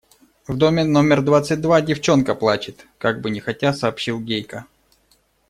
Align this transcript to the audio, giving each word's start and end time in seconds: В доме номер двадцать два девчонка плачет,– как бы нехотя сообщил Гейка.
В 0.47 0.57
доме 0.57 0.83
номер 0.83 1.21
двадцать 1.21 1.61
два 1.61 1.79
девчонка 1.79 2.33
плачет,– 2.33 2.87
как 2.97 3.21
бы 3.21 3.29
нехотя 3.29 3.71
сообщил 3.71 4.19
Гейка. 4.19 4.65